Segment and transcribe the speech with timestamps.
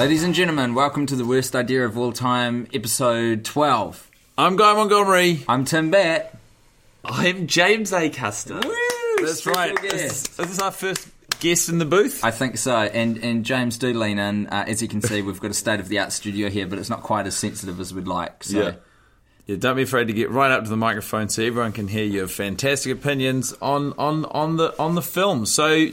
[0.00, 4.10] Ladies and gentlemen, welcome to the worst idea of all time, episode 12.
[4.38, 5.44] I'm Guy Montgomery.
[5.46, 6.38] I'm Tim Batt.
[7.04, 8.64] I'm James Acaster.
[9.18, 9.78] That's right.
[9.82, 11.06] This, this is our first
[11.40, 12.24] guest in the booth.
[12.24, 12.74] I think so.
[12.74, 14.46] And and James, do lean in.
[14.46, 16.78] Uh, as you can see, we've got a state of the art studio here, but
[16.78, 18.42] it's not quite as sensitive as we'd like.
[18.42, 18.58] So.
[18.58, 18.74] Yeah.
[19.44, 22.06] Yeah, don't be afraid to get right up to the microphone so everyone can hear
[22.06, 25.44] your fantastic opinions on on on the on the film.
[25.44, 25.88] So,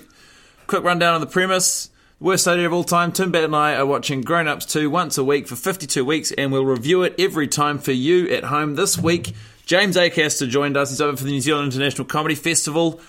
[0.65, 1.89] quick rundown of the premise.
[2.19, 3.11] Worst idea of all time.
[3.11, 6.31] Tim Batt and I are watching Grown Ups 2 once a week for 52 weeks,
[6.31, 8.73] and we'll review it every time for you at home.
[8.73, 9.35] This week,
[9.67, 10.89] James Acaster joined us.
[10.89, 12.99] He's over for the New Zealand International Comedy Festival.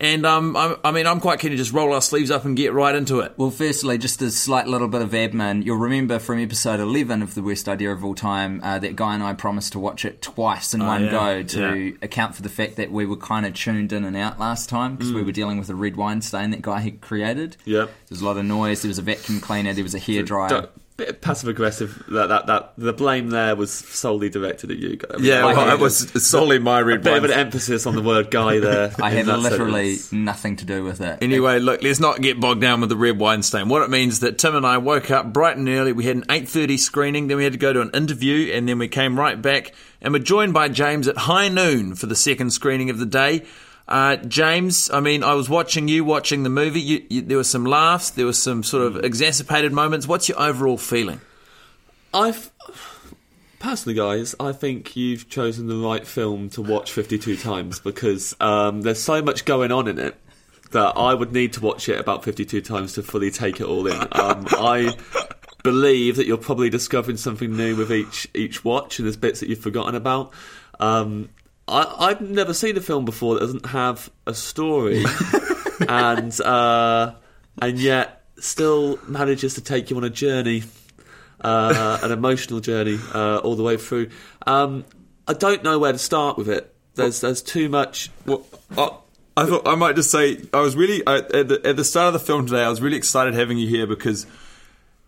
[0.00, 2.56] And um, I, I mean, I'm quite keen to just roll our sleeves up and
[2.56, 3.34] get right into it.
[3.36, 5.62] Well, firstly, just a slight little bit of admin.
[5.64, 9.12] You'll remember from episode 11 of The Worst Idea of All Time uh, that Guy
[9.14, 11.10] and I promised to watch it twice in one yeah.
[11.10, 11.92] go to Yeah.
[12.00, 14.96] account for the fact that we were kind of tuned in and out last time
[14.96, 17.58] because we were dealing with a red wine stain that Guy had created.
[17.66, 17.90] Yep.
[18.08, 20.70] There's a lot of noise, there was a vacuum cleaner, there was a hairdryer.
[21.00, 22.04] Bit passive aggressive.
[22.08, 24.96] That, that that the blame there was solely directed at you.
[24.96, 25.20] guys.
[25.20, 28.02] Yeah, I well, it was solely my a red bit of an emphasis on the
[28.02, 28.92] word guy there.
[29.02, 30.12] I had literally sentence.
[30.12, 31.22] nothing to do with it.
[31.22, 33.70] Anyway, look, let's not get bogged down with the red wine stain.
[33.70, 35.92] What it means is that Tim and I woke up bright and early.
[35.92, 38.78] We had an 8.30 screening, then we had to go to an interview, and then
[38.78, 42.50] we came right back and were joined by James at high noon for the second
[42.50, 43.46] screening of the day.
[43.90, 46.80] Uh, James, I mean, I was watching you watching the movie.
[46.80, 50.06] You, you, there were some laughs, there were some sort of exacerbated moments.
[50.06, 51.20] What's your overall feeling?
[52.14, 52.50] I've
[53.58, 58.82] personally, guys, I think you've chosen the right film to watch 52 times because um,
[58.82, 60.16] there's so much going on in it
[60.70, 63.88] that I would need to watch it about 52 times to fully take it all
[63.88, 64.00] in.
[64.12, 64.96] Um, I
[65.64, 69.48] believe that you're probably discovering something new with each each watch, and there's bits that
[69.48, 70.32] you've forgotten about.
[70.78, 71.28] Um,
[71.70, 75.04] I, I've never seen a film before that doesn't have a story,
[75.88, 77.14] and uh,
[77.62, 80.64] and yet still manages to take you on a journey
[81.42, 84.10] uh, an emotional journey uh, all the way through.
[84.46, 84.84] Um,
[85.26, 86.74] I don't know where to start with it.
[86.94, 88.10] There's there's too much.
[88.26, 88.44] Well,
[88.76, 88.90] I,
[89.36, 92.08] I thought I might just say I was really I, at, the, at the start
[92.08, 92.62] of the film today.
[92.62, 94.26] I was really excited having you here because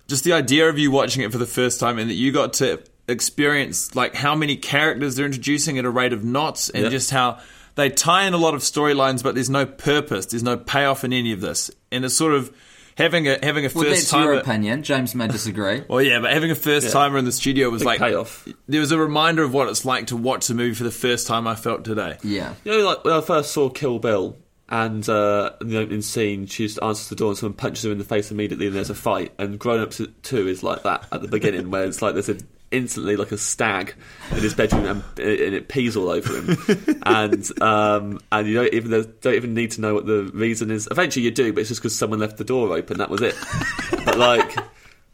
[0.08, 2.54] just the idea of you watching it for the first time and that you got
[2.54, 6.92] to experience like how many characters they're introducing at a rate of knots and Yep.
[6.92, 7.38] just how
[7.74, 11.12] they tie in a lot of storylines, but there's no purpose, there's no payoff in
[11.12, 12.54] any of this, and it's sort of
[12.98, 14.32] having a having a well, first that's timer.
[14.32, 14.82] your opinion.
[14.82, 15.82] James may disagree.
[15.88, 18.46] Well, yeah, but having a first timer in the studio was Big like payoff.
[18.68, 21.26] there was a reminder of what it's like to watch a movie for the first
[21.26, 21.46] time.
[21.46, 22.18] I felt today.
[22.22, 22.54] yeah.
[22.64, 24.36] You know, like when I first saw Kill Bill,
[24.68, 27.90] and uh, in the opening scene, she just answers the door and someone punches her
[27.92, 29.32] in the face immediately, and there's a fight.
[29.38, 32.36] And Grown Ups Two is like that at the beginning, where it's like there's a
[32.72, 33.94] instantly like a stag
[34.30, 36.56] in his bedroom and, and it pees all over him.
[37.04, 40.88] And um and you don't even don't even need to know what the reason is.
[40.90, 42.98] Eventually you do but it's just because someone left the door open.
[42.98, 43.34] That was it.
[44.04, 44.56] But like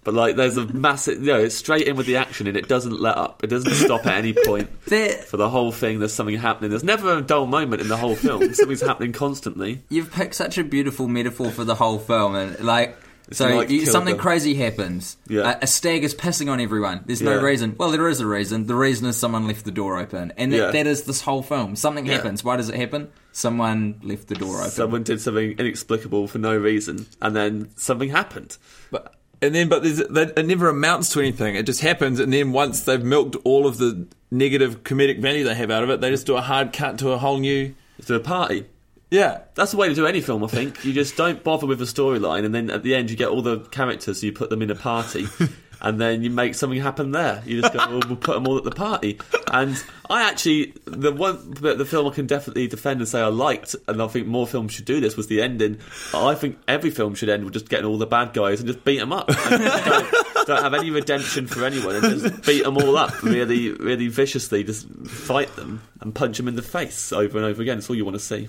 [0.04, 2.68] but like there's a massive you know it's straight in with the action and it
[2.68, 3.42] doesn't let up.
[3.44, 5.98] It doesn't stop at any point There- for the whole thing.
[5.98, 6.70] There's something happening.
[6.70, 8.54] There's never a dull moment in the whole film.
[8.54, 9.82] Something's happening constantly.
[9.90, 12.96] You've picked such a beautiful metaphor for the whole film, and like,
[13.32, 14.22] so like you, something Bill.
[14.22, 15.16] crazy happens.
[15.28, 15.56] Yeah.
[15.60, 17.02] A, a stag is pissing on everyone.
[17.06, 17.42] There's no Yeah.
[17.42, 17.74] reason.
[17.78, 18.66] Well, there is a reason.
[18.66, 20.70] The reason is someone left the door open, and that, Yeah.
[20.70, 21.76] that is this whole film.
[21.76, 22.14] Something Yeah.
[22.14, 22.42] happens.
[22.42, 23.08] Why does it happen?
[23.32, 24.70] Someone left the door open.
[24.70, 28.56] someone did something inexplicable for no reason and then something happened
[28.90, 31.54] But and then, but there's, that, it never amounts to anything.
[31.54, 35.54] It just happens, and then once they've milked all of the negative comedic value they
[35.54, 37.72] have out of it, they just do a hard cut to a whole new.
[38.06, 38.64] to a party
[39.10, 40.84] Yeah, That's the way to do any film, I think.
[40.84, 43.40] You just don't bother with the storyline, and then at the end you get all
[43.42, 45.26] the characters, so you put them in a party,
[45.80, 47.42] and then you make something happen there.
[47.46, 49.18] You just go, well, we'll put them all at the party.
[49.50, 53.74] And I actually, the one the film I can definitely defend and say I liked,
[53.86, 55.78] and I think more films should do this, was the ending.
[56.12, 58.84] I think every film should end with just getting all the bad guys and just
[58.84, 59.28] beat them up.
[59.48, 64.08] Don't, don't have any redemption for anyone, and just beat them all up really, really
[64.08, 64.64] viciously.
[64.64, 67.78] Just fight them and punch them in the face over and over again.
[67.78, 68.48] It's all you want to see.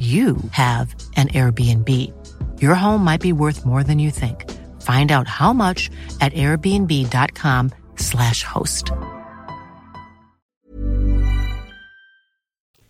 [0.00, 1.90] you have an Airbnb.
[2.62, 4.50] Your home might be worth more than you think.
[4.80, 5.90] Find out how much
[6.22, 8.90] at airbnb.com/slash host.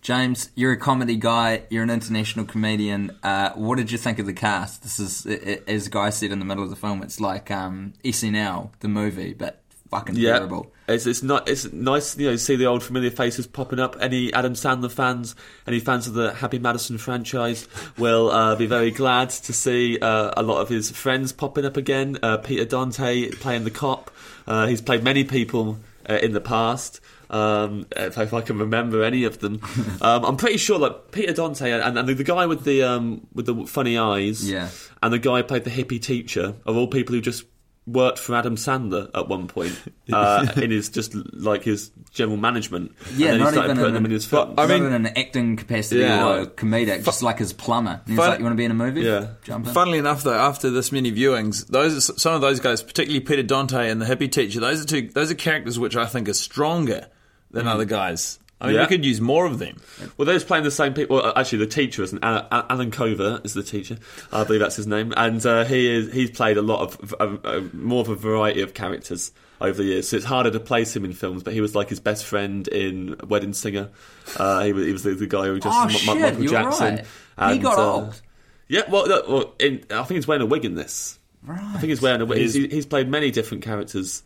[0.01, 1.63] James, you're a comedy guy.
[1.69, 3.11] You're an international comedian.
[3.21, 4.81] Uh, what did you think of the cast?
[4.81, 7.51] This is, i- i- as Guy said in the middle of the film, it's like
[7.51, 9.61] um, SNL, the movie, but
[9.91, 10.73] fucking Yeah, terrible.
[10.93, 13.95] It's it's not it's nice you know to see the old familiar faces popping up.
[13.99, 15.35] Any Adam Sandler fans,
[15.67, 17.67] any fans of the Happy Madison franchise
[17.97, 21.77] will uh, be very glad to see uh, a lot of his friends popping up
[21.77, 22.17] again.
[22.23, 24.11] Uh, Peter Dante playing the cop.
[24.47, 25.77] Uh, he's played many people
[26.09, 26.99] uh, in the past.
[27.29, 29.61] Um, if, if I can remember any of them,
[30.01, 33.25] um, I'm pretty sure like Peter Dante and, and the, the guy with the um,
[33.33, 34.67] with the funny eyes, Yeah.
[35.01, 37.45] and the guy who played the hippie teacher are all people who just
[37.87, 39.77] worked for Adam Sandler at one point
[40.13, 42.91] uh, in his just like his general management.
[43.15, 44.53] Yeah, and not even putting in, them in his films.
[44.57, 46.27] I mean- in an acting capacity Yeah.
[46.27, 47.99] or comedic, just like his plumber.
[48.05, 49.01] And he's Fun- like, "You want to be in a movie?
[49.01, 49.27] Yeah.
[49.43, 53.19] jump in." Funnily enough, though, after this many viewings, those some of those guys, particularly
[53.21, 55.09] Peter Dante and the hippie teacher, those are two.
[55.09, 57.07] Those are characters which I think are stronger
[57.49, 58.37] than other guys.
[58.61, 58.81] I mean, Yeah.
[58.81, 59.77] we could use more of them.
[60.17, 61.17] Well, they're just playing the same people.
[61.17, 63.97] Well, actually, the teacher is an Alan, Allen Covert is the teacher.
[64.31, 67.37] I believe that's his name, and uh, he is he's played a lot of uh,
[67.47, 70.09] uh, more of a variety of characters over the years.
[70.09, 71.41] So it's harder to place him in films.
[71.43, 73.89] But he was like his best friend in Wedding Singer.
[74.37, 76.51] Uh, he was he was the, the guy who just Oh, Ma- shit, Michael you're
[76.51, 77.05] Jackson.
[77.37, 77.53] right.
[77.53, 78.21] He got uh, old.
[78.67, 81.17] Yeah, well, well in, I think he's wearing a wig in this.
[81.43, 81.59] Right.
[81.59, 82.37] I think he's wearing a wig.
[82.37, 84.21] He's, He's- he's played many different characters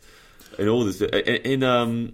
[0.59, 1.01] in all this.
[1.01, 2.11] In, in um,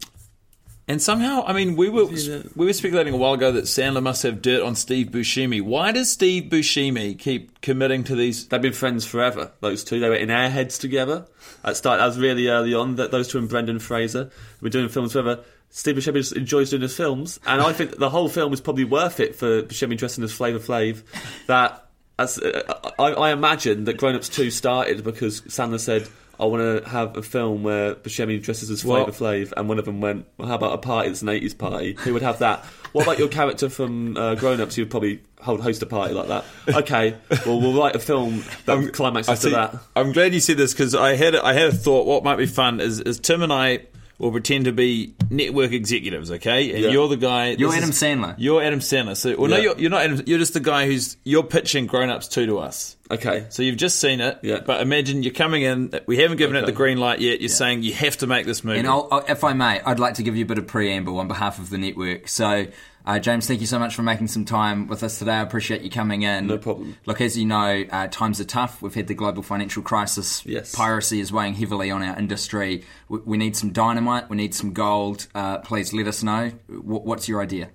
[0.88, 4.24] And somehow, I mean, we were we were speculating a while ago that Sandler must
[4.24, 5.62] have dirt on Steve Buscemi.
[5.62, 8.48] Why does Steve Buscemi keep committing to these?
[8.48, 9.52] they've been friends forever.
[9.62, 11.28] Those two, they were in Airheads together.
[11.64, 12.02] That started.
[12.02, 12.96] That was really early on.
[12.96, 15.44] That those two and Brendan Fraser were doing films forever.
[15.70, 18.84] Steve Buscemi just enjoys doing his films, and I think the whole film is probably
[18.84, 21.04] worth it for Buscemi dressing as Flavor Flav.
[21.48, 21.88] That
[22.20, 26.08] as uh, I, I imagine that Grown Ups Two started because Sandler said.
[26.40, 29.86] I want to have a film where Buscemi dresses as Flavor Flav, and one of
[29.86, 31.96] them went, well, "How about a party that's an '80s party?
[32.00, 32.66] Who would have that?
[32.94, 34.78] What about your character from uh, Grown Ups?
[34.78, 36.46] You'd probably hold, host a party like that.
[36.68, 39.76] Okay, well, we'll write a film that climaxes I to that.
[39.96, 42.06] I'm glad you said this because I had I had a thought.
[42.06, 43.86] What might be fun is, is Tim and I
[44.22, 46.72] will pretend to be network executives, okay?
[46.72, 46.90] And Yeah.
[46.92, 47.56] you're the guy.
[47.58, 48.36] You're Adam is- Sandler.
[48.38, 49.18] You're Adam Sandler.
[49.18, 50.22] So, well, no, you're, you're not Adam.
[50.28, 52.96] You're just the guy who's you're pitching Grown Ups two to us.
[53.10, 54.60] Okay, So you've just seen it, Yeah.
[54.66, 55.92] but imagine you're coming in.
[56.06, 57.42] We haven't given it the green light yet.
[57.42, 58.80] You're saying you have to make this movie.
[58.80, 61.20] And I'll, I'll- if I may, I'd like to give you a bit of preamble
[61.20, 62.30] on behalf of the network.
[62.30, 62.68] So,
[63.06, 65.34] uh, James, thank you so much for making some time with us today.
[65.34, 66.48] I appreciate you coming in.
[66.48, 66.98] No problem.
[67.06, 68.82] Look, as you know, uh, times are tough.
[68.82, 70.46] We've had the global financial crisis.
[70.46, 70.74] Yes.
[70.76, 72.84] Piracy is weighing heavily on our industry.
[73.10, 74.30] We, we need some dynamite.
[74.30, 75.28] We need some gold.
[75.34, 76.50] Uh, please let us know.
[76.68, 77.70] Wh- what's your idea?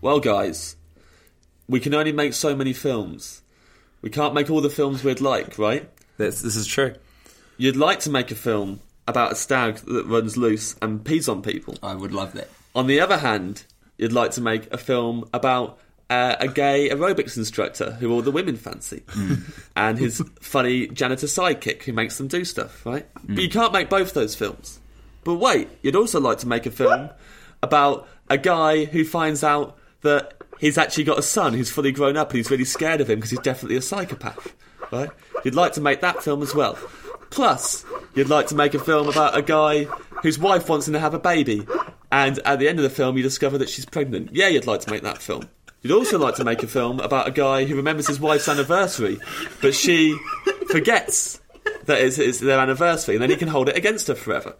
[0.00, 0.76] well, guys,
[1.68, 3.42] we can only make so many films.
[4.02, 5.90] We can't make all the films we'd like, right?
[6.16, 6.94] That's, this is true.
[7.58, 11.42] You'd like to make a film about a stag that runs loose and pees on
[11.42, 11.76] people.
[11.82, 12.48] I would love that.
[12.74, 13.64] On the other hand,
[14.00, 15.78] you'd like to make a film about
[16.08, 19.02] uh, a gay aerobics instructor who all the women fancy,
[19.76, 23.06] and his funny janitor sidekick who makes them do stuff, right?
[23.22, 24.80] But you can't make both those films.
[25.22, 27.10] But wait, you'd also like to make a film
[27.62, 32.16] about a guy who finds out that he's actually got a son who's fully grown
[32.16, 34.56] up and he's really scared of him because he's definitely a psychopath,
[34.90, 35.10] right?
[35.44, 36.78] You'd like to make that film as well.
[37.28, 39.84] Plus, you'd like to make a film about a guy
[40.22, 41.66] whose wife wants him to have a baby,
[42.10, 44.30] and at the end of the film, you discover that she's pregnant.
[44.32, 45.48] Yeah, you'd like to make that film.
[45.82, 49.18] You'd also like to make a film about a guy who remembers his wife's anniversary,
[49.62, 50.18] but she
[50.68, 51.40] forgets
[51.86, 54.56] that it's, it's their anniversary, and then he can hold it against her forever.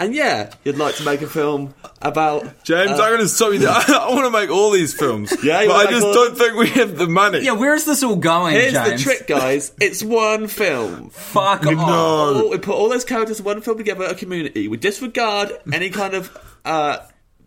[0.00, 3.52] And yeah, you'd like to make a film about James, uh, I'm going to stop
[3.52, 3.68] you there.
[3.74, 5.30] I, want to make all these films.
[5.44, 7.40] Yeah, but I just all- don't think we have the money.
[7.40, 9.04] Yeah, where is this all going, Here's James?
[9.04, 9.72] the trick, guys.
[9.78, 11.10] It's one film.
[11.10, 11.74] Fuck off.
[11.76, 14.68] Oh, we put all those characters in one film together, a community.
[14.68, 17.00] We disregard any kind of uh,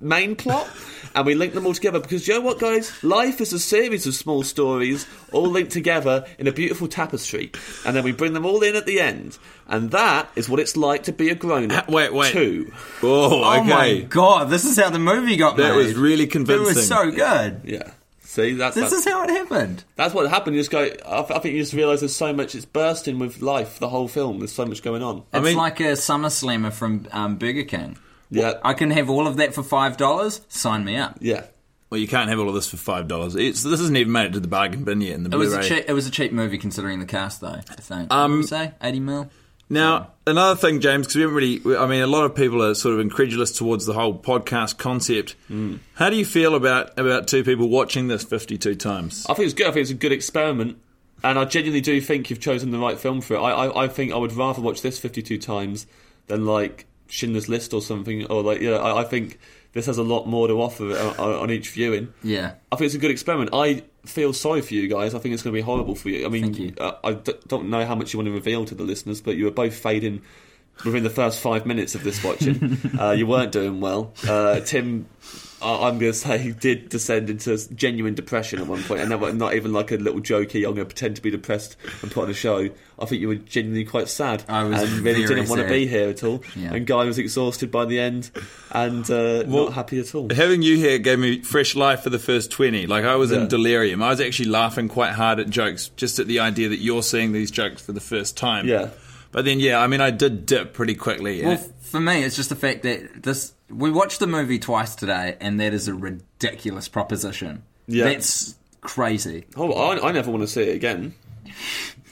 [0.03, 0.67] main plot,
[1.15, 1.99] and we link them all together.
[1.99, 3.03] Because you know what, guys?
[3.03, 7.51] Life is a series of small stories, all linked together in a beautiful tapestry,
[7.85, 9.37] and then we bring them all in at the end.
[9.67, 11.89] And that is what it's like to be a grown-up.
[11.89, 12.31] Wait, wait.
[12.33, 12.71] Too.
[13.01, 15.77] Oh, Oh my god, this is how the movie got That made.
[15.77, 16.63] was really convincing.
[16.65, 17.61] It was so good.
[17.63, 17.91] Yeah.
[18.21, 19.83] See, that's This that's, is how it happened.
[19.95, 20.55] that's what happened.
[20.55, 20.79] You just go.
[21.05, 22.55] I, I think you just realise there's so much.
[22.55, 23.77] It's bursting with life.
[23.77, 24.39] The whole film.
[24.39, 25.21] There's so much going on.
[25.31, 27.95] It's mean- like a Summer Slammer from um, Burger King.
[28.33, 30.41] Yeah, I can have all of that for five dollars.
[30.49, 31.17] Sign me up.
[31.21, 31.45] yeah.
[31.89, 33.33] Well, you can't have all of this for five dollars.
[33.35, 35.65] This hasn't even made it to the bargain bin yet in the It was Blu-ray.
[35.65, 35.85] a cheap.
[35.87, 37.49] It was a cheap movie considering the cast, though.
[37.49, 38.11] I think.
[38.11, 39.29] Um, what did we say eighty mil.
[39.69, 42.75] Now, another thing, James, because we haven't really, I mean, a lot of people are
[42.75, 45.35] sort of incredulous towards the whole podcast concept.
[45.93, 49.25] How do you feel about about two people watching this 52 times?
[49.29, 49.67] I think it's good.
[49.67, 50.77] I think it's a good experiment,
[51.23, 53.39] and I genuinely do think you've chosen the right film for it.
[53.39, 55.85] I, I, I think I would rather watch this 52 times
[56.27, 58.75] than like Schindler's List or something, or like yeah.
[58.75, 59.39] I, I think
[59.73, 62.13] this has a lot more to offer on, on each viewing.
[62.23, 62.53] Yeah.
[62.71, 63.49] I think it's a good experiment.
[63.53, 65.15] I feel sorry for you guys.
[65.15, 66.25] I think it's going to be horrible for you.
[66.25, 66.73] I mean, you.
[66.79, 69.35] Uh, I d- don't know how much you want to reveal to the listeners, but
[69.35, 70.21] you were both fading
[70.85, 72.77] within the first five minutes of this watching.
[72.99, 74.13] uh, you weren't doing well.
[74.27, 75.05] Uh, Tim,
[75.61, 79.19] I- I'm going to say, did descend into genuine depression at one point, and that
[79.19, 80.57] was not even like a little jokey.
[80.67, 82.69] I'm going to pretend to be depressed and put on a show.
[82.99, 85.87] I think you were genuinely quite sad I was and really didn't want to be
[85.87, 86.43] here at all.
[86.55, 86.73] Yeah.
[86.73, 88.29] And Guy was exhausted by the end
[88.71, 90.29] and uh, Well, not happy at all.
[90.33, 92.85] Having you here gave me fresh life for the first 20.
[92.87, 93.39] Like, I was Yeah.
[93.41, 94.03] in delirium.
[94.03, 97.31] I was actually laughing quite hard at jokes, just at the idea that you're seeing
[97.31, 98.67] these jokes for the first time.
[98.67, 98.89] Yeah.
[99.33, 101.43] But then, yeah, I mean, I did dip pretty quickly.
[101.43, 103.53] Well, for me, it's just the fact that this.
[103.69, 107.63] We watched the movie twice today, and that is a ridiculous proposition.
[107.87, 108.05] Yeah.
[108.05, 109.45] That's crazy.
[109.57, 111.15] Oh, I, I never want to see it again.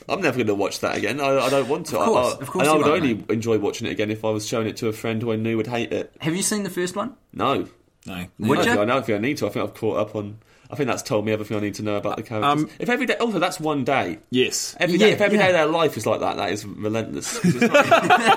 [0.08, 1.20] I'm never going to watch that again.
[1.20, 1.98] I, I don't want to.
[1.98, 3.30] Of course, I, I, of course and I you would won't, only mate.
[3.30, 5.56] enjoy watching it again if I was showing it to a friend who I knew
[5.56, 6.12] would hate it.
[6.20, 7.14] Have you seen the first one?
[7.32, 7.68] No.
[8.04, 8.26] no.
[8.40, 8.74] Would I, you?
[8.74, 9.46] don't I don't think I need to.
[9.46, 10.38] I think I've caught up on.
[10.72, 12.62] I think that's told me everything I need to know about the characters.
[12.62, 14.18] Um, if every day, also that's one day.
[14.30, 14.74] Yes.
[14.80, 15.50] Every day, Yeah, if every day yeah.
[15.50, 17.38] of their life is like that, that is relentless.
[17.44, 17.70] It's not-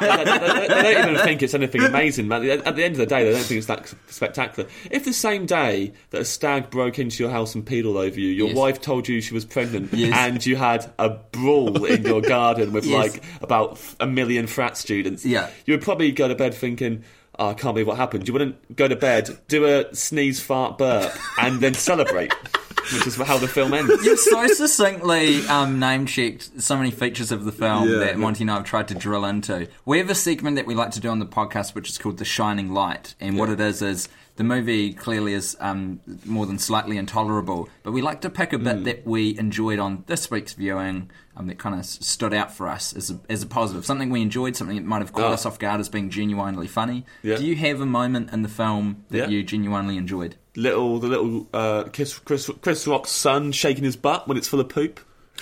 [0.01, 2.43] they, they- they- they don't even think it's anything amazing, man.
[2.49, 4.69] At the end of the day, they don't think it's that spectacular.
[4.91, 8.19] If the same day that a stag broke into your house and peed all over
[8.19, 8.55] you, your Yes.
[8.57, 10.13] wife told you she was pregnant, Yes.
[10.13, 13.13] and you had a brawl in your garden with Yes.
[13.13, 15.49] like about a million frat students, Yeah.
[15.65, 17.03] you would probably go to bed thinking.
[17.37, 18.27] Oh, I can't believe what happened.
[18.27, 22.33] You wouldn't go to bed, do a sneeze, fart, burp, and then celebrate,
[22.93, 23.91] which is how the film ends.
[24.05, 27.97] You've so succinctly um, name checked so many features of the film Yeah.
[27.99, 29.67] that Monty and I have tried to drill into.
[29.85, 32.17] We have a segment that we like to do on the podcast, which is called
[32.19, 33.15] The Shining Light.
[33.19, 37.91] And what it is is the movie clearly is um, more than slightly intolerable, but
[37.93, 41.57] we like to pick a bit that we enjoyed on this week's viewing um, that
[41.57, 43.85] kind of stood out for us as a, as a positive.
[43.85, 45.33] Something we enjoyed, something that might have caught Ah.
[45.33, 47.05] us off guard as being genuinely funny.
[47.23, 47.37] Yeah.
[47.37, 49.27] Do you have a moment in the film that Yeah.
[49.29, 50.35] you genuinely enjoyed?
[50.57, 54.61] little the little uh, Chris, Chris Chris Rock's son shaking his butt when it's full
[54.61, 54.99] of poop.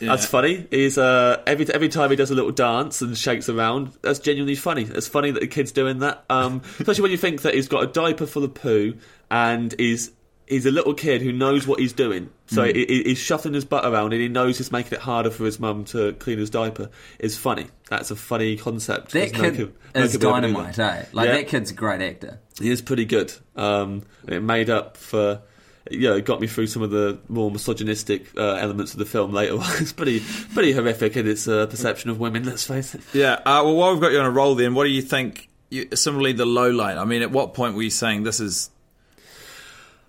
[0.00, 0.66] That's funny.
[0.70, 3.92] He's uh, every every time he does a little dance and shakes around.
[4.02, 4.82] That's genuinely funny.
[4.82, 6.24] It's funny that the kid's doing that.
[6.30, 8.94] Um, especially when you think that he's got a diaper full of poo
[9.30, 10.10] and he's
[10.46, 12.30] he's a little kid who knows what he's doing.
[12.46, 15.30] So he, he- he's shuffling his butt around and he knows he's making it harder
[15.30, 16.88] for his mum to clean his diaper.
[17.18, 17.66] It's funny.
[17.90, 19.10] That's a funny concept.
[19.10, 19.58] That no kid
[19.94, 21.04] no is kid would ever do dynamite, eh?
[21.12, 21.32] Like, Yeah.
[21.34, 22.38] that kid's a great actor.
[22.60, 23.32] He is pretty good.
[23.56, 25.40] Um, it made up for,
[25.90, 29.04] you know, it got me through some of the more misogynistic uh, elements of the
[29.04, 29.54] film later.
[29.58, 29.64] on.
[29.78, 30.20] it's pretty,
[30.52, 32.44] pretty horrific in its uh, perception of women.
[32.44, 33.02] Let's face it.
[33.12, 33.34] Yeah.
[33.34, 35.48] Uh, well, while we've got you on a roll, then, what do you think?
[35.70, 36.96] You, similarly, the low light.
[36.96, 38.70] I mean, at what point were you saying this is?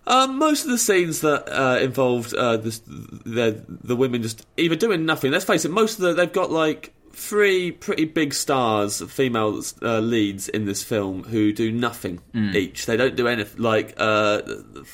[0.06, 4.76] Um, most of the scenes that uh, involved uh, this, the the women just either
[4.76, 5.32] doing nothing.
[5.32, 10.00] Let's face it, most of the they've got like three pretty big stars, female uh,
[10.00, 12.20] leads in this film who do nothing
[12.54, 12.86] each.
[12.86, 13.62] They don't do anything.
[13.62, 14.42] Like uh,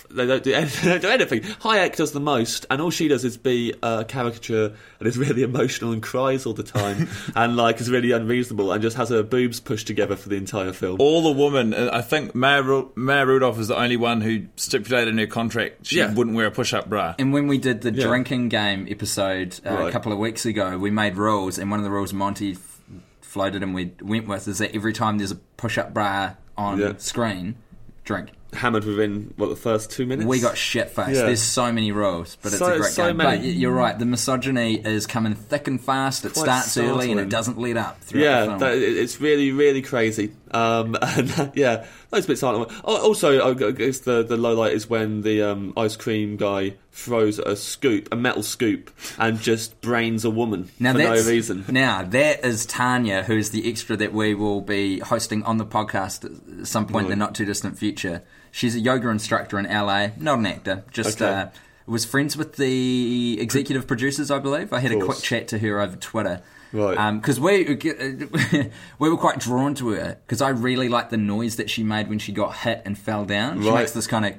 [0.10, 0.84] they don't do anything.
[0.90, 1.42] they don't do anything.
[1.62, 5.44] Hayek does the most, and all she does is be a caricature and is really
[5.52, 9.22] emotional and cries all the time, and like is really unreasonable and just has her
[9.24, 10.96] boobs pushed together for the entire film.
[11.00, 14.46] All the women, uh, I think Mayor, Ru- Maya Rudolph is the only one who
[14.56, 16.14] stipulated in her contract she Yeah.
[16.14, 17.16] wouldn't wear a push-up bra.
[17.20, 18.08] And when we did the Yeah.
[18.08, 21.84] drinking game episode uh, a couple of weeks ago, we made rules, and one of
[21.84, 22.80] the rules Monty f-
[23.22, 26.94] floated and we went with is that every time there's a push-up bra on Yeah.
[26.98, 27.56] screen,
[28.04, 28.30] drink.
[28.54, 30.28] Hammered within what the first two minutes.
[30.28, 31.10] We got shit faced.
[31.20, 31.26] Yeah.
[31.26, 33.18] There's so many rules, but it's So- a great so game.
[33.18, 33.38] many.
[33.38, 33.98] But you're right.
[33.98, 36.24] The misogyny is coming thick and fast.
[36.24, 38.00] It Quite starts early and it doesn't let up.
[38.02, 38.60] Throughout the Yeah, film.
[38.60, 40.34] that, it's really, really crazy.
[40.52, 42.70] Um, and yeah, those bits aren't.
[42.84, 47.40] Also, I guess the the low light is when the um, ice cream guy throws
[47.40, 51.66] a scoop, a metal scoop, and just brains a woman Now for no reason.
[51.70, 56.60] Now that is Tanya, who's the extra that we will be hosting on the podcast
[56.62, 58.22] at some point in the not too distant future.
[58.52, 60.84] She's a yoga instructor in LA, not an actor.
[60.92, 61.32] Just Okay.
[61.32, 61.48] uh,
[61.88, 64.72] was friends with the executive producers, I believe.
[64.72, 66.42] I had a quick chat to her over Twitter.
[66.74, 66.98] Right.
[66.98, 67.64] Um, because we
[69.00, 72.10] we were quite drawn to her because I really liked the noise that she made
[72.10, 73.62] when she got hit and fell down.
[73.62, 73.80] She Right.
[73.82, 74.34] makes this kind of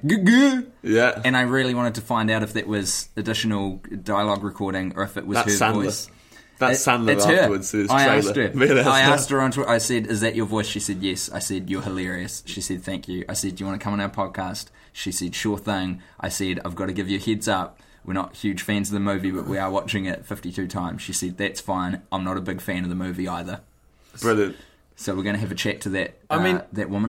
[0.82, 1.20] Yeah.
[1.24, 5.16] and I really wanted to find out if that was additional dialogue recording or if
[5.16, 5.84] it was That's her Sandler.
[5.84, 6.10] voice.
[6.58, 7.34] That's It- Sandler it's her.
[7.36, 7.70] afterwards.
[7.72, 8.52] his I asked her.
[8.88, 9.68] I asked her on Twitter.
[9.70, 12.82] I said, "Is that your voice?" She said, "Yes." I said, "You're hilarious." She said,
[12.82, 15.58] "Thank you." I said, "Do you want to come on our podcast?" She said, "Sure
[15.58, 17.80] thing." I said, "I've got to give you a heads up.
[18.04, 21.12] We're not huge fans of the movie, but we are watching it 52 times." She
[21.12, 22.02] said, "That's fine.
[22.12, 23.60] I'm not a big fan of the movie either."
[24.20, 24.56] Brilliant.
[24.96, 26.18] So we're going to have a chat to that.
[26.30, 27.08] I uh, mean- that woman.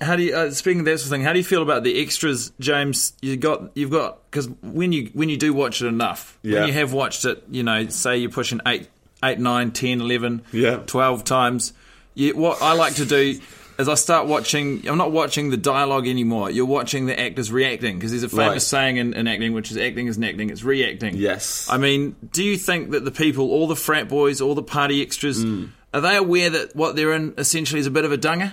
[0.00, 0.34] How do you?
[0.34, 3.12] Uh, speaking of that sort of thing, how do you feel about the extras, James?
[3.20, 6.60] You got, you've got because when you when you do watch it enough, Yeah.
[6.60, 8.88] when you have watched it, you know, say you're pushing eight,
[9.24, 10.76] eight, nine, ten, eleven, Yeah.
[10.86, 11.72] twelve times.
[12.14, 13.40] You, what I like to do
[13.78, 14.86] is I start watching.
[14.88, 16.50] I'm not watching the dialogue anymore.
[16.50, 18.62] You're watching the actors reacting because there's a famous Right.
[18.62, 21.16] saying in, in acting, which is acting isn't acting, it's reacting.
[21.16, 21.66] Yes.
[21.70, 25.00] I mean, do you think that the people, all the frat boys, all the party
[25.02, 25.68] extras, Mm.
[25.94, 28.52] are they aware that what they're in essentially is a bit of a dunger?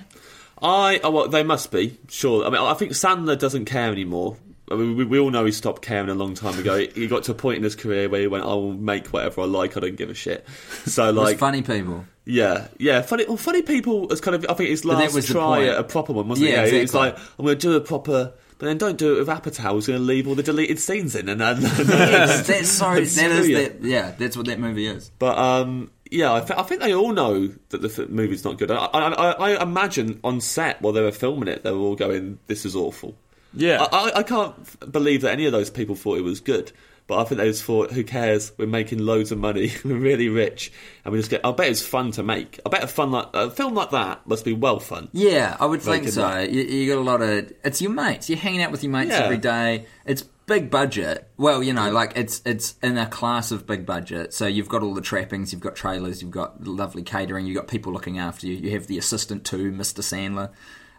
[0.61, 2.45] I oh, well, they must be sure.
[2.45, 4.37] I mean, I think Sandler doesn't care anymore.
[4.71, 6.77] I mean, we, we all know he stopped caring a long time ago.
[6.79, 9.45] He, got to a point in his career where he went, "I'll make whatever I
[9.45, 9.77] like.
[9.77, 10.45] I don't give a shit."
[10.85, 12.05] So, It's like, funny people.
[12.25, 13.25] yeah, yeah, funny.
[13.27, 14.45] Well, funny people is kind of.
[14.49, 16.73] I think his last try at a proper one, wasn't Yeah, it?
[16.73, 17.11] Yeah, exactly.
[17.11, 19.75] like, "I'm going to do a proper." But then don't do it with Apatow.
[19.75, 22.87] He's going to leave all the deleted scenes in, and, and, Yes, that's so.
[22.91, 23.83] and That is that.
[23.83, 25.11] Yeah, that's what that movie is.
[25.19, 28.57] But um, yeah, I, th- I think they all know that the f- movie's not
[28.57, 28.71] good.
[28.71, 32.39] I, I, I, imagine on set while they were filming it, they were all going,
[32.47, 33.15] "This is awful."
[33.53, 33.85] Yeah.
[33.91, 36.71] I, can't f- believe that any of those people thought it was good.
[37.07, 38.51] But I think they just thought, "Who cares?
[38.57, 39.71] We're making loads of money.
[39.85, 40.71] We're really rich,
[41.03, 42.59] and we just get." I bet it's fun to make.
[42.65, 45.09] I bet a fun like a film like that must be well fun.
[45.13, 46.39] Yeah, I would think so.
[46.39, 47.53] You, you got a lot of.
[47.63, 48.27] It's your mates.
[48.27, 49.19] You're hanging out with your mates Yeah.
[49.19, 49.85] every day.
[50.05, 51.29] It's big budget.
[51.37, 54.33] Well, you know, like it's it's in a class of big budget.
[54.33, 55.51] So you've got all the trappings.
[55.51, 56.21] You've got trailers.
[56.21, 57.45] You've got lovely catering.
[57.45, 58.55] You've got people looking after you.
[58.55, 60.01] You have the assistant too, Mr.
[60.01, 60.51] Sandler.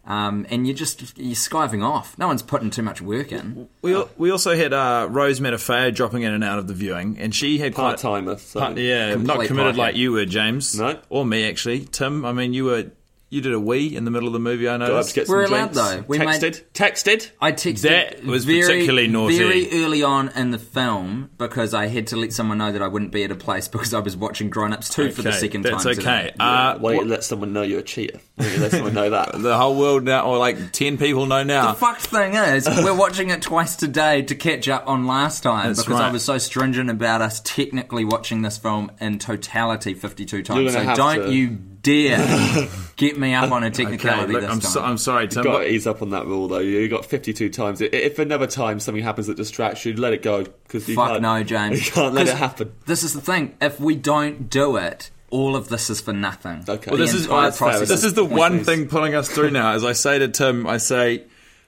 [0.07, 2.17] Um, and you're just you're skiving off.
[2.17, 3.69] No one's putting too much work in.
[3.83, 7.35] We we also had uh, Rose Matafeo dropping in and out of the viewing, and
[7.35, 8.39] she had quite Part timer.
[8.39, 8.61] So.
[8.77, 9.77] yeah, not committed pocket.
[9.79, 10.79] like you were, James.
[10.79, 11.01] No.
[11.09, 11.87] or me actually.
[11.87, 12.93] Tim, I mean, you were
[13.29, 14.69] you did a wee in the middle of the movie.
[14.69, 15.15] I Go up noticed.
[15.17, 15.77] to We're some allowed, drinks.
[15.77, 16.05] though.
[16.07, 16.63] We made- texted.
[16.75, 17.31] Texted.
[17.41, 19.39] I texted That was very, particularly naughty.
[19.39, 22.87] very early on in the film because I had to let someone know that I
[22.87, 25.39] wouldn't be at a place because I was watching Grown Ups 2 for the Okay,
[25.39, 25.93] second that's time.
[25.93, 26.01] okay.
[26.01, 26.33] today.
[26.39, 28.21] Uh, Wait, what- let someone know you're a cheater.
[28.39, 29.33] Wait, let someone know that.
[29.43, 31.73] the whole world now, or like ten people know now.
[31.73, 35.69] The fucked thing is, we're watching it twice today to catch up on last time
[35.69, 40.37] That's because I was so stringent about us technically watching this film in totality 52
[40.37, 40.73] You're times.
[40.75, 44.51] So have don't to- you dare get me up on a Okay, technicality look, this
[44.51, 44.71] I'm, time.
[44.71, 45.45] so, I'm sorry, Tim.
[45.45, 46.59] got to ease up on that rule though.
[46.59, 47.81] You got 52 times.
[47.81, 51.23] If another time something happens that distracts you, let it go because you Fuck can't,
[51.23, 51.87] no, James.
[51.87, 52.73] You can't let it happen.
[52.87, 53.55] This is the thing.
[53.61, 56.65] If we don't do it, all of this is for nothing.
[56.69, 56.91] Okay.
[56.91, 59.51] Well, this is entire that's this is the point one is- thing pulling us through
[59.51, 59.73] now.
[59.73, 61.25] As I say to Tim, I say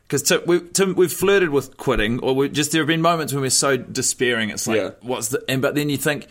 [0.07, 3.33] because Tim, we, Tim, we've flirted with quitting, or we just there have been moments
[3.33, 4.51] when we're so despairing.
[4.51, 4.91] It's like, Yeah.
[5.03, 5.45] what's the?
[5.49, 6.27] And but then you think.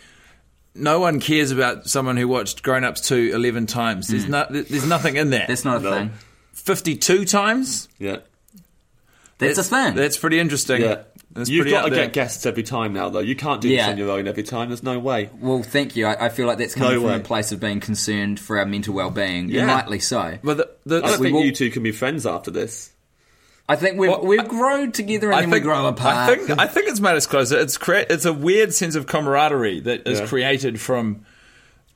[0.78, 4.08] No one cares about someone who watched Grown Ups 2 11 times.
[4.08, 4.32] There's, hmm.
[4.32, 5.46] no, there's nothing in there.
[5.48, 5.92] That's not a No.
[5.92, 6.12] thing.
[6.54, 7.88] 52 times?
[8.00, 8.18] Yeah.
[9.40, 9.96] That's a thing.
[9.96, 10.82] That's pretty interesting.
[10.82, 11.04] Yeah.
[11.32, 12.06] That's You've pretty got to there.
[12.06, 13.20] get guests every time now, though.
[13.20, 13.86] You can't do Yeah.
[13.86, 14.70] this on your own every time.
[14.70, 15.30] There's no way.
[15.40, 16.08] well, thank you.
[16.08, 17.16] I, I feel like that's coming No from way.
[17.18, 19.62] a place of being concerned for our mental well-being, Yeah.
[19.62, 20.40] and rightly so.
[20.44, 22.92] But the, the, I don't we think will- you two can be friends after this.
[23.70, 26.16] I think we've Well, we've I- grown together and then we grow apart.
[26.16, 27.60] I think I think it's made us closer.
[27.60, 30.26] It's crea- it's a weird sense of camaraderie that is Yeah.
[30.28, 31.26] created from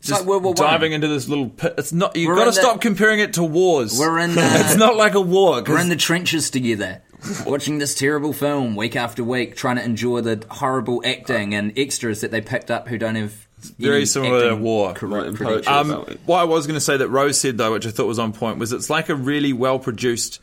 [0.01, 1.75] just like World War diving into this little pit.
[1.77, 2.15] It's not.
[2.15, 3.97] You've We're got to in the- stop comparing it to wars.
[3.97, 5.63] We're in the- it's not like a war.
[5.65, 7.01] We're in the trenches together,
[7.45, 12.19] watching this terrible film week after week, trying to endure the horrible acting and extras
[12.21, 13.33] that they picked up who don't have
[13.79, 14.93] Very similar to war.
[14.93, 15.67] cre- Right, and credentials.
[15.67, 15.93] poetry.
[16.13, 18.19] Um, what I was going to say that Rose said though, which I thought was
[18.19, 20.39] on point, was it's like a really well produced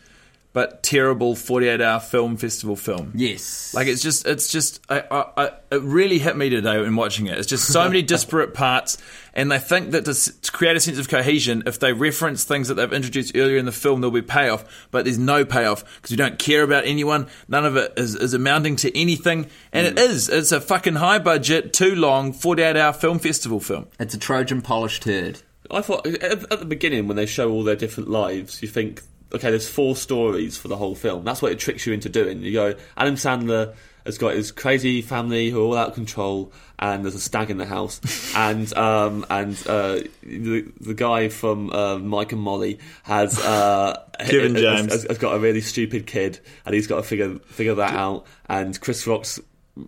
[0.59, 3.13] but terrible forty-eight hour film festival film.
[3.15, 6.97] Yes, Like it's just, it's just, I, I, I, it really hit me today in
[6.97, 7.39] watching it.
[7.39, 8.99] It's just so many disparate parts,
[9.35, 12.67] and they think that to, to create a sense of cohesion, if they reference things
[12.67, 14.89] that they've introduced earlier in the film, there'll be payoff.
[14.91, 17.29] But there's no payoff because you don't care about anyone.
[17.47, 20.11] None of it is, is amounting to anything, and it mm.
[20.11, 20.29] is.
[20.29, 23.87] It's a fucking high budget, too long, forty-eight hour film festival film.
[24.01, 25.41] it's a Trojan polished turd.
[25.71, 29.03] I thought at, at the beginning when they show all their different lives, you think,
[29.33, 31.25] okay, there's four stories for the whole film.
[31.25, 32.43] That's what it tricks you into doing.
[32.43, 36.53] You go, Adam Sandler has got his crazy family who are all out of control,
[36.79, 38.01] and there's a stag in the house,
[38.37, 44.57] and um, and uh, the the guy from uh, Mike and Molly has uh, Kevin
[44.57, 44.93] James.
[44.93, 48.27] has, has got a really stupid kid, and he's got to figure figure that out.
[48.49, 49.41] And Chris Rock's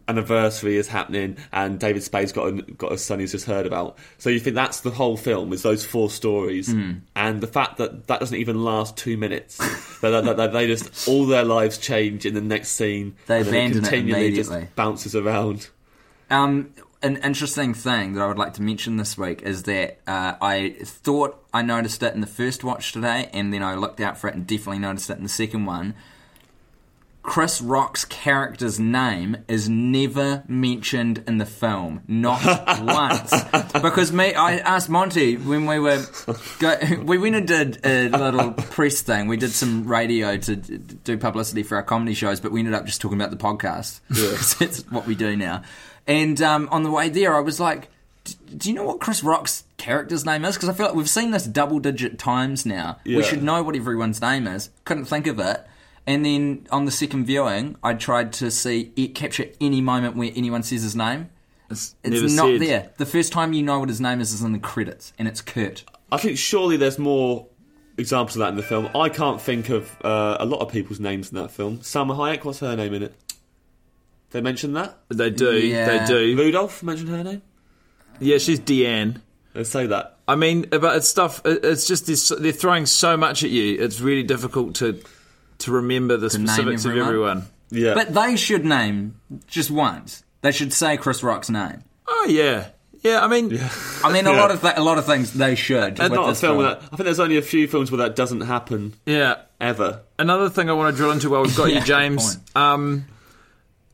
[0.08, 3.98] anniversary is happening, and David Spade's got a, got a son he's just heard about.
[4.18, 6.92] So you think that's the whole film is those four stories, Hmm.
[7.16, 9.56] and the fact that that doesn't even last two minutes.
[10.00, 13.16] that, that, that they just all their lives change in the next scene.
[13.26, 14.72] They and abandon it continually just immediately.
[14.76, 15.68] bounces around.
[16.30, 16.72] Um,
[17.02, 20.76] an interesting thing that I would like to mention this week is that uh, I
[20.84, 24.28] thought I noticed it in the first watch today, and then I looked out for
[24.28, 25.94] it and definitely noticed it in the second one.
[27.22, 32.42] Chris Rock's character's name is never mentioned in the film, not
[32.82, 33.32] once.
[33.72, 36.02] Because me, I asked Monty when we were,
[36.58, 39.28] go, we went and did a little press thing.
[39.28, 42.86] We did some radio to do publicity for our comedy shows, but we ended up
[42.86, 45.62] just talking about the podcast because that's what we do now.
[46.06, 47.88] And um, on the way there, I was like,
[48.56, 51.30] "Do you know what Chris Rock's character's name is?" Because I feel like we've seen
[51.30, 52.96] this double-digit times now.
[53.04, 54.70] We should know what everyone's name is.
[54.86, 55.64] Couldn't think of it.
[56.10, 60.32] And then on the second viewing, I tried to see it capture any moment where
[60.34, 61.30] anyone says his name.
[61.70, 62.60] It's, It's never not said.
[62.60, 62.90] there.
[62.98, 65.40] The first time you know what his name is is in the credits, and it's
[65.40, 65.84] Kurt.
[66.10, 67.46] I think surely there's more
[67.96, 68.88] examples of that in the film.
[68.92, 71.78] I can't think of uh, a lot of people's names in that film.
[71.78, 73.14] Salma Hayek, what's her name in it?
[74.30, 74.98] They mention that.
[75.10, 75.52] They do.
[75.58, 75.98] Yeah.
[75.98, 76.36] They do.
[76.36, 77.42] Rudolph mentioned her name.
[78.18, 79.20] Yeah, she's Deanne.
[79.54, 80.18] They say that.
[80.26, 81.40] I mean, but it's stuff.
[81.44, 83.80] It's just this, they're throwing so much at you.
[83.80, 85.00] It's really difficult to
[85.60, 87.08] to remember the name specifics of everyone?
[87.08, 87.42] everyone.
[87.70, 90.24] Yeah, But they should name just once.
[90.42, 91.84] They should say Chris Rock's name.
[92.08, 92.68] Oh yeah,
[93.02, 93.24] yeah.
[93.24, 93.58] I mean,
[94.02, 94.40] I mean, a Yeah.
[94.40, 96.00] lot of th- a lot of things they should.
[96.00, 96.78] and not a this film where that.
[96.92, 99.36] I think there's only a few films where that doesn't happen yeah.
[99.60, 100.00] ever.
[100.18, 102.38] Another thing I want to drill into while we've got Yeah, you, James.
[102.56, 103.04] Um,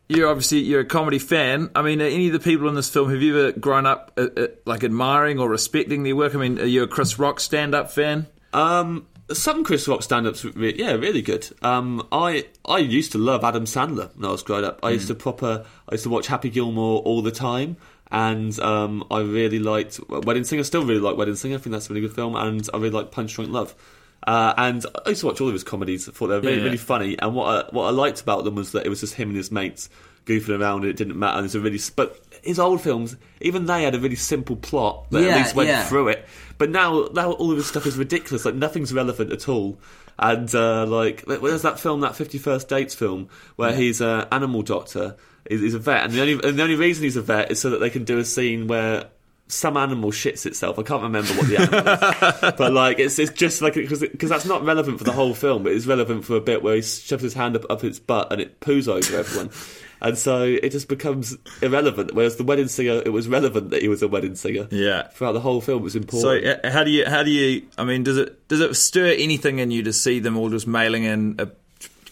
[0.09, 1.70] you're obviously you're a comedy fan.
[1.74, 4.12] I mean, are any of the people in this film have you ever grown up
[4.16, 6.35] uh, uh, like admiring or respecting their work?
[6.35, 8.26] I mean, are you a Chris Rock stand-up fan?
[8.52, 11.49] Um, some Chris Rock stand-ups, re- yeah, really good.
[11.62, 14.81] Um, I I used to love Adam Sandler when I was growing up.
[14.83, 17.77] I used to proper, I used to watch Happy Gilmore all the time,
[18.11, 20.62] and um, I really liked Wedding Singer.
[20.65, 21.57] Still really like Wedding Singer.
[21.57, 23.75] I think that's a really good film, and I really like Punch Drunk Love.
[24.27, 26.09] Uh, and I used to watch all of his comedies.
[26.09, 26.65] I thought they were really, Yeah.
[26.65, 27.17] really funny.
[27.19, 29.37] And what I, what I liked about them was that it was just him and
[29.37, 29.89] his mates
[30.25, 30.81] goofing around.
[30.83, 31.37] And it didn't matter.
[31.37, 35.11] And it's a really, but his old films, even they had a really simple plot
[35.11, 35.85] that Yeah, at least went yeah.
[35.85, 36.27] through it.
[36.59, 38.44] But now, now all of this stuff is ridiculous.
[38.44, 39.79] Like nothing's relevant at all.
[40.18, 44.62] And uh, like, there's that film, that Fifty First Dates film, where he's an animal
[44.62, 45.16] doctor.
[45.49, 47.61] He's, he's a vet, and the only and the only reason he's a vet is
[47.61, 49.09] so that they can do a scene where
[49.49, 50.79] some animal shits itself.
[50.79, 54.31] I can't remember what the animal is, but like it's it's just like because because
[54.31, 56.83] that's not relevant for the whole film, but it's relevant for a bit where he
[56.83, 59.51] shoves his hand up up its butt and it poos over everyone.
[60.00, 62.12] And so it just becomes irrelevant.
[62.14, 64.68] Whereas the wedding singer, it was relevant that he was a wedding singer.
[64.70, 65.09] Yeah.
[65.09, 66.44] Throughout the whole film, it was important.
[66.62, 67.66] So how do you how do you?
[67.78, 70.66] I mean, does it does it stir anything in you to see them all just
[70.66, 71.48] mailing in a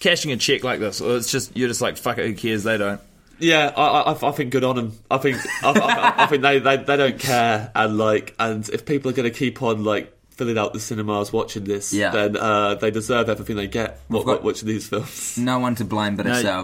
[0.01, 2.65] cashing a check like this, or it's just you're just like fuck it, who cares?
[2.65, 3.01] They don't.
[3.39, 4.99] Yeah, I, I, I think good on them.
[5.11, 8.87] I think I, I, I think they, they, they don't care, and like, and if
[8.87, 12.11] people are going to keep on like filling out the cinemas watching this, Yeah.
[12.11, 15.37] then uh, they deserve everything they get what, watching these films.
[15.37, 16.64] No one to blame but No, ourselves.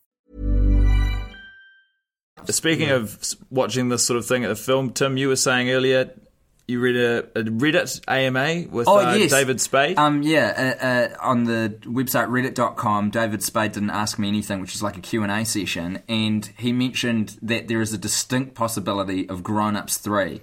[2.49, 6.11] Speaking of watching this sort of thing at the film, Tim, you were saying earlier
[6.67, 9.29] you read a, a Reddit AMA with Oh, uh, yes.
[9.31, 9.97] David Spade.
[9.97, 14.73] Um, yeah, uh, uh, on the website reddit.com, David Spade didn't ask me anything, which
[14.73, 19.43] is like a Q&A session, and he mentioned that there is a distinct possibility of
[19.43, 20.41] Grown Ups 3.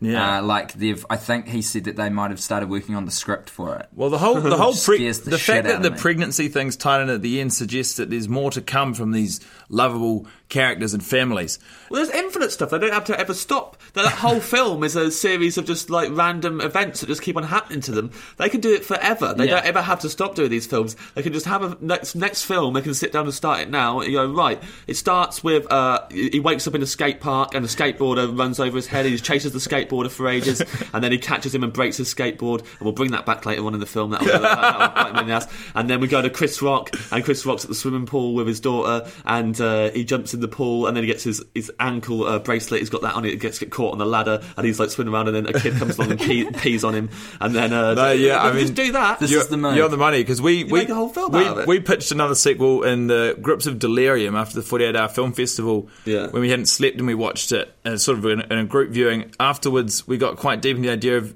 [0.00, 0.38] Yeah.
[0.38, 3.10] Uh, like they've, I think he said that they might have started working on the
[3.10, 3.88] script for it.
[3.94, 5.96] Well, the whole the whole pre- the the, fact that the me.
[5.98, 9.40] pregnancy thing's tied in at the end suggests that there's more to come from these
[9.68, 11.58] lovable characters and families.
[11.90, 12.70] Well, there's infinite stuff.
[12.70, 13.76] They don't have to ever stop.
[13.94, 17.36] That, that whole film is a series of just like random events that just keep
[17.36, 18.10] on happening to them.
[18.36, 19.34] They can do it forever.
[19.34, 19.56] They Yeah.
[19.56, 20.96] don't ever have to stop doing these films.
[21.14, 22.74] They can just have a next next film.
[22.74, 24.00] They can sit down and start it now.
[24.00, 24.62] And you go right.
[24.86, 28.60] It starts with uh, he wakes up in a skate park and a skateboarder runs
[28.60, 29.06] over his head.
[29.06, 32.12] He just chases the skateboarder for ages, and then he catches him and breaks his
[32.12, 32.60] skateboard.
[32.60, 34.10] And we'll bring that back later on in the film.
[34.10, 35.46] That'll, that, that'll bite me in the ass.
[35.74, 38.46] And then we go to Chris Rock, and Chris Rock's at the swimming pool with
[38.46, 41.72] his daughter, and uh, he jumps in the pool, and then he gets his, his
[41.80, 42.80] ankle uh, bracelet.
[42.80, 43.32] He's got that on it.
[43.32, 45.58] It gets get caught on the ladder, and he's like swimming around, and then a
[45.58, 48.76] kid comes along and pee, pees on him, and then uh, No, yeah, I just
[48.76, 49.20] mean, do that.
[49.20, 49.76] This you're, is the move.
[49.76, 51.66] You're on the money because we we make a whole film we, out of it.
[51.66, 55.88] we pitched another sequel in the grips of delirium after the 48 hour film festival.
[56.04, 56.28] Yeah.
[56.28, 58.90] when we hadn't slept and we watched it and sort of in, in a group
[58.90, 59.32] viewing.
[59.74, 61.34] Afterwards, we got quite deep in the idea of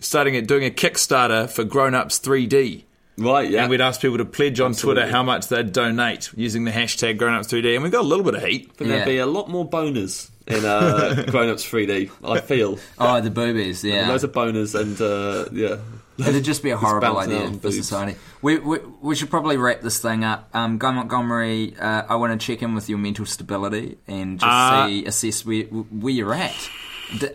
[0.00, 2.84] starting it doing a Kickstarter for Grown Ups 3D.
[3.18, 3.60] right, yeah.
[3.62, 5.02] And we'd ask people to pledge on Absolutely.
[5.02, 8.08] Twitter how much they'd donate using the hashtag Grown Ups 3D, and we got a
[8.08, 8.70] little bit of heat.
[8.70, 8.96] I think Yeah.
[8.96, 12.10] there'd be a lot more boners in uh, Grown Ups 3D.
[12.24, 14.08] I feel Oh, the boobies, yeah.
[14.08, 15.76] loads of boners, and uh, yeah.
[16.16, 17.76] It'd just be a horrible bouncing idea for boobs.
[17.76, 18.16] society.
[18.40, 20.48] We, we we should probably wrap this thing up.
[20.54, 24.48] Um, Guy Montgomery, uh, I want to check in with your mental stability and just
[24.48, 26.54] Uh, see assess where where you're at.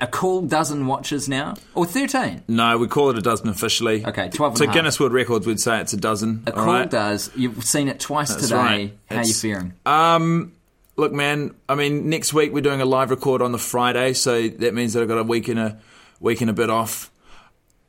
[0.02, 2.44] A cool dozen watches now, or thirteen.
[2.48, 4.06] No, we call it a dozen officially.
[4.06, 4.76] Okay, 12 and To a half.
[4.76, 6.44] Guinness World Records, we'd say it's a dozen.
[6.48, 6.90] A cool right?
[6.90, 7.30] does.
[7.36, 8.56] You've seen it twice That's today.
[8.56, 8.98] right.
[9.10, 9.74] How you It's- feeling?
[9.86, 10.54] Um,
[10.98, 11.54] look, man.
[11.70, 14.94] I mean, next week we're doing a live record on the Friday, so that means
[14.94, 15.78] that I've got a week and a
[16.20, 17.12] week and a bit off.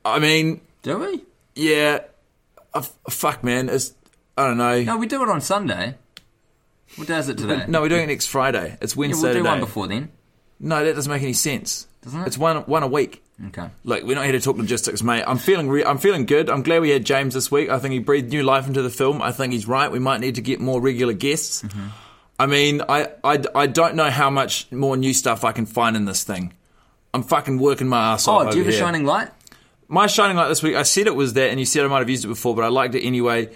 [0.04, 1.24] I mean, Do we?
[1.54, 2.00] yeah.
[2.72, 3.68] Uh, fuck, man.
[3.68, 3.94] It's
[4.36, 4.82] I don't know.
[4.82, 5.96] No, we do it on Sunday.
[6.96, 7.64] What day is it today?
[7.68, 8.76] No, we're doing it next Friday.
[8.80, 9.50] It's yeah, Wednesday we'll do today.
[9.50, 10.10] one before then.
[10.61, 11.87] No, that doesn't make any sense.
[12.03, 12.27] Doesn't it?
[12.27, 13.23] It's one one a week.
[13.49, 13.70] Okay.
[13.85, 15.25] Look, we're not here to talk logistics, mate.
[15.27, 16.51] I'm feeling re- I'm feeling good.
[16.51, 17.70] I'm glad we had James this week.
[17.70, 19.23] I think he breathed new life into the film.
[19.23, 19.90] I think he's right.
[19.90, 21.62] We might need to get more regular guests.
[21.62, 21.87] Mm-hmm.
[22.38, 25.94] I mean, I, I, I don't know how much more new stuff I can find
[25.96, 26.55] in this thing.
[27.12, 28.46] I'm fucking working my ass off.
[28.46, 29.29] Oh, do you have a shining light?
[29.88, 31.99] My shining light this week, I said it was that, and you said I might
[31.99, 33.51] have used it before, but I liked it anyway.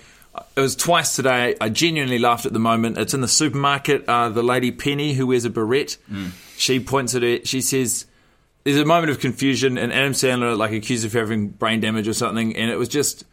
[0.56, 1.54] It was twice today.
[1.60, 2.98] I genuinely laughed at the moment.
[2.98, 4.06] It's in the supermarket.
[4.08, 5.96] Uh, the lady Penny, who wears a beret,
[6.56, 7.46] she points at it.
[7.48, 8.06] She says,
[8.64, 12.14] "There's a moment of confusion," and Adam Sandler like accused of having brain damage or
[12.14, 13.24] something, and it was just,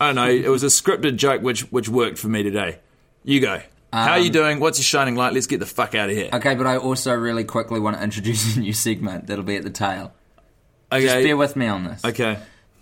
[0.00, 0.28] I don't know.
[0.28, 2.78] It was a scripted joke which which worked for me today.
[3.24, 3.60] You go.
[3.92, 4.60] How are you um, doing?
[4.60, 5.32] What's your shining light?
[5.32, 6.28] Let's get the fuck out of here.
[6.32, 9.62] Okay, but I also really quickly want to introduce a new segment that'll be at
[9.62, 10.12] the tail.
[10.92, 11.24] Just Okay.
[11.24, 12.04] bear with me on this.
[12.04, 12.38] okay.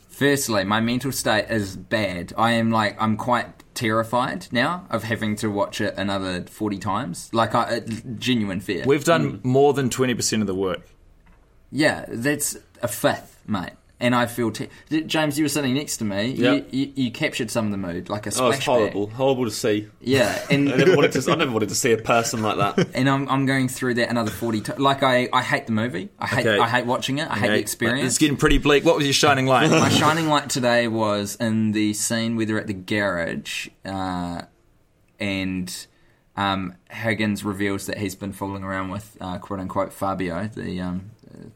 [0.09, 2.33] Firstly, my mental state is bad.
[2.37, 7.31] I am like I'm quite terrified now of having to watch it another forty times.
[7.33, 7.81] Like I, uh,
[8.19, 8.85] genuine fear.
[8.87, 10.83] We've done more than twenty percent of the work.
[11.71, 13.73] yeah, that's a fifth, mate.
[14.01, 14.69] And I feel te-
[15.07, 16.33] James, you were sitting next to me.
[16.33, 16.67] Yep.
[16.73, 18.65] You, you, you captured some of the mood, like a Oh, it's splashback.
[18.65, 19.07] horrible.
[19.11, 19.89] Horrible to see.
[20.01, 21.31] Yeah, and I never wanted to.
[21.33, 22.89] I never wanted to see a person like that.
[22.95, 24.61] and I'm, I'm going through that another forty.
[24.63, 24.81] times.
[24.81, 26.09] like I, I hate the movie.
[26.19, 26.59] I hate Okay.
[26.59, 27.31] I hate watching it.
[27.31, 28.07] I hate the experience.
[28.09, 28.85] It's getting pretty bleak.
[28.85, 29.71] What was your shining light?
[29.71, 34.43] My shining light today was in the scene where they're at the garage, uh,
[35.21, 35.87] and
[36.37, 41.11] um, Higgins reveals that he's been fooling around with uh, quote unquote Fabio, the um,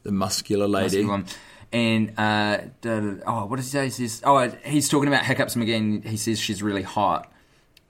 [0.04, 1.02] The muscular lady.
[1.02, 1.24] muscular.
[1.72, 3.84] And uh, oh, what does he say?
[3.84, 6.02] He says, oh, he's talking about hiccups again.
[6.02, 7.30] He says she's really hot,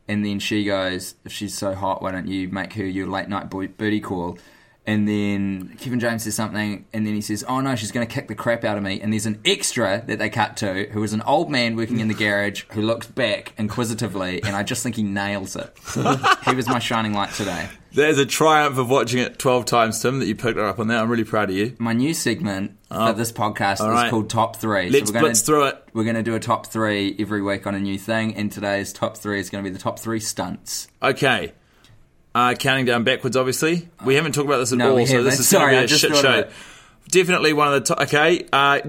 [0.08, 3.28] and then she goes, "If she's so hot, why don't you make her your late
[3.28, 4.38] night bo- booty call?"
[4.88, 8.12] And then Kevin James says something, and then he says, "Oh no, she's going to
[8.12, 11.02] kick the crap out of me." And there's an extra that they cut to, who
[11.02, 14.82] is an old man working in the garage, who looks back inquisitively, and I just
[14.82, 15.76] think he nails it.
[16.46, 17.68] he was my shining light today.
[17.92, 20.88] There's a triumph of watching it 12 times, Tim, that you picked her up on
[20.88, 21.02] that.
[21.02, 21.76] I'm really proud of you.
[21.78, 24.10] My new segment for this podcast all is right.
[24.10, 24.90] called Top Three.
[24.90, 25.84] Let's we're gonna, blitz through it.
[25.92, 28.92] We're going to do a top three every week on a new thing, and today's
[28.92, 30.88] top three is going to be the top three stunts.
[31.02, 31.52] Okay.
[32.34, 33.88] Uh, counting down backwards, obviously.
[34.04, 35.94] We haven't talked about this at No, all, so this is Sorry, going to be
[35.94, 36.50] a shit show.
[37.08, 38.00] Definitely one of the top.
[38.02, 38.46] Okay.
[38.52, 38.80] Uh,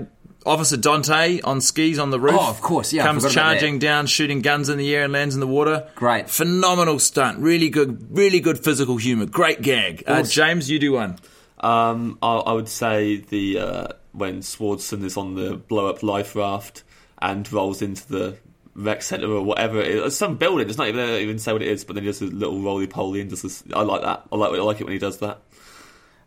[0.45, 2.38] Officer Dante on skis on the roof.
[2.39, 5.41] Oh, of course, yeah, Comes charging down, shooting guns in the air, and lands in
[5.41, 5.89] the water.
[5.95, 6.29] Great.
[6.29, 7.39] Phenomenal stunt.
[7.39, 9.25] Really good, really good physical humour.
[9.25, 10.03] Great gag.
[10.07, 11.17] Uh, James, you do one.
[11.60, 16.36] Um, I, I would say the uh, when Swardson is on the blow up life
[16.36, 16.84] raft
[17.22, 18.38] and rolls into the
[18.76, 19.82] rec centre or whatever.
[19.82, 20.69] It, it's some building.
[20.69, 22.26] It's not even they don't even say what it is, but then he does a
[22.26, 23.63] little roly poly and does this.
[23.74, 24.24] I like that.
[24.32, 25.39] I like I like it when he does that.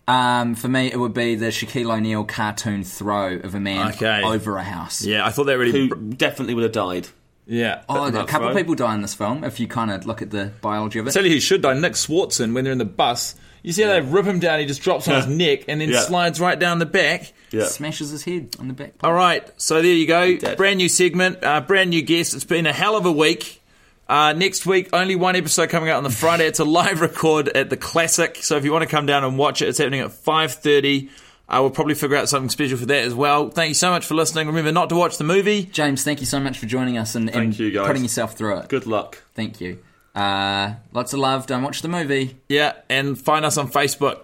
[0.09, 4.23] Um, for me, it would be the Shaquille O'Neal cartoon throw of a man Okay.
[4.25, 5.05] over a house.
[5.05, 5.88] Yeah, I thought that really.
[5.88, 7.09] Who definitely would have died.
[7.46, 7.83] Yeah.
[7.88, 9.42] Oh, a that couple of people die in this film.
[9.44, 11.62] If you kind of look at the biology of it, I tell you who should
[11.62, 11.74] die.
[11.74, 13.35] Nick Swardson when they're in the bus.
[13.64, 14.59] You see how they rip him down.
[14.61, 16.00] He just drops on his neck and then Yeah.
[16.00, 17.33] slides right down the back.
[17.50, 17.66] Yeah.
[17.66, 18.94] smashes his head on the back.
[19.05, 20.38] All right, so there you go.
[20.57, 22.33] Brand new segment, uh, brand new guest.
[22.35, 23.61] It's been a hell of a week.
[24.09, 26.46] Uh, next week, only one episode coming out on the Friday.
[26.46, 29.37] It's a live record at the Classic, so if you want to come down and
[29.37, 31.11] watch it, it's happening at five thirty.
[31.48, 33.50] I will probably figure out something special for that as well.
[33.50, 34.46] Thank you so much for listening.
[34.46, 35.64] Remember not to watch the movie.
[35.64, 38.68] James, thank you so much for joining us and, and you, putting yourself through it.
[38.68, 39.22] Good luck.
[39.35, 39.78] Thank you.
[40.14, 41.46] Uh, lots of love.
[41.46, 42.38] Don't watch the movie.
[42.48, 44.20] Yeah, and find us on Facebook.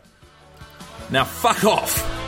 [1.11, 2.28] Now, fuck off.